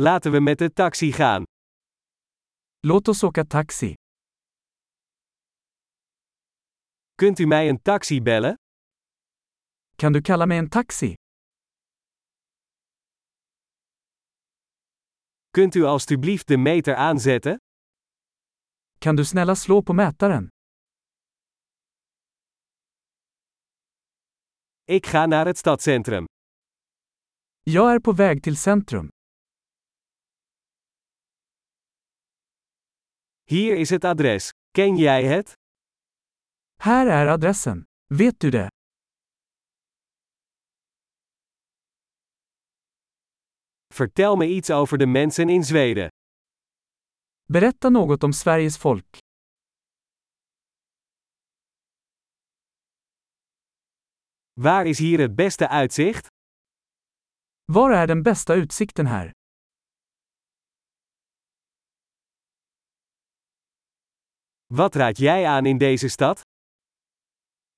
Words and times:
Laten 0.00 0.32
we 0.32 0.40
met 0.40 0.58
de 0.58 0.72
taxi 0.72 1.12
gaan. 1.12 1.42
Låt 2.86 3.08
oss 3.08 3.22
åka 3.22 3.44
taxi. 3.44 3.94
Kunt 7.14 7.38
u 7.38 7.46
mij 7.46 7.68
een 7.68 7.82
taxi 7.82 8.22
bellen? 8.22 8.54
Kan 9.96 10.12
du 10.12 10.20
kalla 10.20 10.46
mig 10.46 10.58
en 10.58 10.68
taxi? 10.68 11.14
Kunt 15.50 15.74
u 15.74 15.84
alstublieft 15.84 16.46
de 16.48 16.56
meter 16.56 16.94
aanzetten? 16.94 17.56
Kan 18.98 19.16
du 19.16 19.24
snälla 19.24 19.54
slå 19.54 19.82
på 19.82 19.92
mätaren? 19.92 20.48
Ik 24.84 25.06
ga 25.06 25.26
naar 25.26 25.46
het 25.46 25.58
stadscentrum. 25.58 26.24
Jag 27.62 27.94
är 27.94 28.00
på 28.00 28.12
väg 28.12 28.42
till 28.42 28.56
centrum. 28.56 29.08
Hier 33.50 33.76
is 33.76 33.90
het 33.90 34.04
adres. 34.04 34.50
Ken 34.70 34.96
jij 34.96 35.24
het? 35.24 35.52
Här 36.82 37.06
är 37.06 37.28
adressen. 37.28 37.82
Vet 38.14 38.40
du 38.40 38.50
det? 38.50 38.68
Vertel 43.94 44.36
me 44.36 44.46
iets 44.46 44.70
over 44.70 44.98
de 44.98 45.06
mensen 45.06 45.48
in 45.48 45.64
Zweden. 45.64 46.08
Berätta 47.44 47.88
något 47.88 48.22
om 48.22 48.32
Sveriges 48.32 48.76
folk. 48.76 49.18
Waar 54.52 54.86
is 54.86 54.98
hier 54.98 55.20
het 55.20 55.34
beste 55.34 55.68
uitzicht? 55.68 56.26
Var 57.64 57.90
är 57.92 58.06
den 58.06 58.22
bästa 58.22 58.54
utsikten 58.54 59.06
här? 59.06 59.37
Wat 64.74 64.94
raad 64.94 65.18
jij 65.18 65.46
aan 65.46 65.66
in 65.66 65.78
deze 65.78 66.08
stad? 66.08 66.40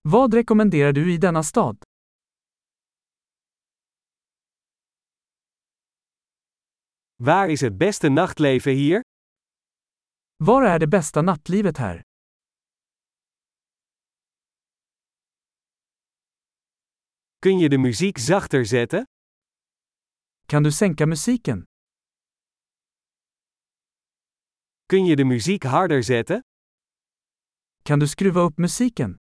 Vad 0.00 0.32
rekommenderar 0.34 0.92
du 0.92 1.12
i 1.12 1.18
denna 1.18 1.42
stad? 1.42 1.76
Waar 7.16 7.50
is 7.50 7.60
het 7.60 7.76
beste 7.78 8.08
nachtleven 8.08 8.72
hier? 8.72 9.00
Var 10.36 10.62
är 10.62 10.78
det 10.78 10.88
bästa 10.88 11.22
nattlivet 11.22 11.76
här? 11.76 12.02
Kun 17.38 17.58
je 17.58 17.68
de 17.68 17.78
muziek 17.78 18.18
zachter 18.18 18.64
zetten? 18.66 19.04
Kan 20.46 20.62
du 20.62 20.72
sänka 20.72 21.06
musiken? 21.06 21.64
Kun 24.86 25.04
je 25.06 25.16
de 25.16 25.24
muziek 25.24 25.64
harder 25.64 26.02
zetten? 26.02 26.40
Kan 27.90 27.98
du 27.98 28.08
skruva 28.08 28.40
upp 28.40 28.58
musiken? 28.58 29.16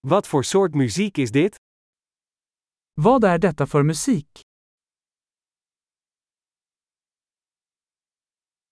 Wat 0.00 0.26
voor 0.26 0.44
soort 0.44 0.74
muziek 0.74 1.18
is 1.18 1.30
dit? 1.30 1.54
Vad 2.94 3.24
är 3.24 3.38
detta 3.38 3.66
för 3.66 3.82
musik? 3.82 4.40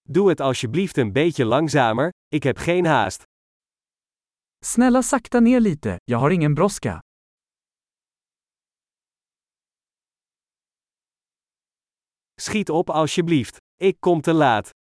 Doe 0.03 0.29
het 0.29 0.41
alsjeblieft 0.41 0.97
een 0.97 1.13
beetje 1.13 1.45
langzamer, 1.45 2.11
ik 2.29 2.43
heb 2.43 2.59
geen 2.59 2.87
haast. 2.87 3.23
Snälla 4.65 5.03
sakta 5.03 5.41
ner 5.41 5.61
lite, 5.61 5.97
jag 6.05 6.19
har 6.19 6.31
ingen 6.31 6.55
brådska. 6.55 7.01
Schiet 12.41 12.71
op 12.71 12.91
alsjeblieft. 12.91 13.57
Ik 13.77 14.01
kom 14.01 14.21
te 14.21 14.33
laat. 14.33 14.78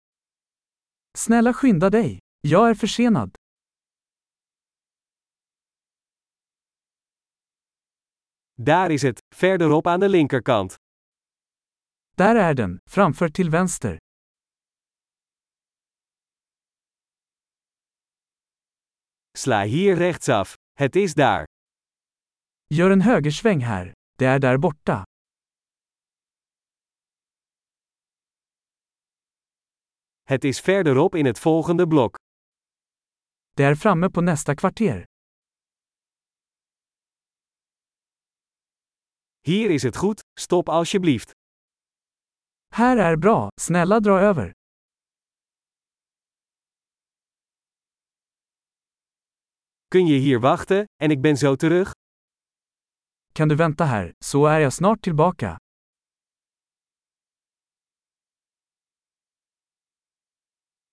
Snälla 1.19 1.53
skynda 1.53 1.91
dig. 1.91 2.19
Jag 2.41 2.71
är 2.71 2.75
försenad. 2.75 3.35
Daar 8.57 8.91
is 8.91 9.03
het, 9.03 9.21
verderop 9.41 9.87
aan 9.87 10.01
de 10.01 10.09
linkerkant. 10.09 10.77
Där 12.17 12.37
är 12.37 12.55
den, 12.55 12.79
framför 12.91 13.29
till 13.29 13.51
vänster. 13.51 13.99
Sla 19.39 19.65
hier 19.65 19.97
rechtsaf. 19.97 20.55
Het 20.75 20.97
is 20.97 21.15
daar. 21.15 21.47
Gör 22.75 22.91
en 22.91 23.01
högersväng 23.01 23.61
här. 23.61 23.95
Det 24.19 24.27
är 24.27 24.39
där 24.39 24.59
borta. 24.59 25.08
Het 30.29 30.45
is 30.45 30.61
verderop 30.61 31.15
in 31.15 31.27
het 31.27 31.39
volgende 31.39 31.87
blok. 31.87 32.17
Är 33.55 33.75
framme 33.77 34.11
på 34.11 34.21
nästa 34.21 34.55
kvarter. 34.55 35.05
Hier 39.41 39.71
is 39.71 39.83
het 39.83 39.97
goed, 39.97 40.21
stop 40.41 40.69
alsjeblieft. 40.69 41.31
Här 42.75 42.97
är 42.97 43.17
bra, 43.17 43.49
snälla 43.61 44.01
dra 44.01 44.21
över. 44.21 44.53
Kun 49.89 50.07
je 50.07 50.19
hier 50.19 50.41
wachten, 50.41 50.85
en 51.03 51.11
ik 51.11 51.21
ben 51.21 51.37
zo 51.37 51.57
terug? 51.57 51.91
Kan 53.33 53.49
du 53.49 53.57
vänta 53.57 53.85
här, 53.85 54.13
så 54.25 54.47
är 54.47 54.61
jag 54.61 54.73
snart 54.73 55.01
tillbaka. 55.03 55.59